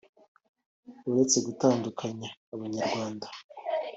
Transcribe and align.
uretse 1.09 1.37
gutandukanya 1.47 2.29
abanyarwanda 2.53 3.27